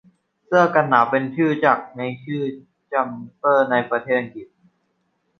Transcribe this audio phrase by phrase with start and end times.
[0.45, 2.43] เสื้อกันหนาวเป็นที่รู้จักกันในชื่อ
[2.91, 4.47] จั๊มเปอร์ ในประเทษอังกฤษ